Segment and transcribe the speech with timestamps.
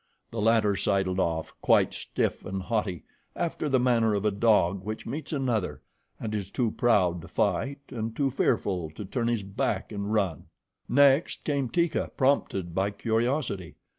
[0.31, 3.03] The latter sidled off, quite stiff and haughty,
[3.35, 5.83] after the manner of a dog which meets another
[6.19, 10.45] and is too proud to fight and too fearful to turn his back and run.
[10.89, 13.75] Next came Teeka, prompted by curiosity.